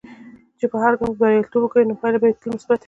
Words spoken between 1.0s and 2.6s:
کې بریالیتوب وګورې، نو پایلې به تل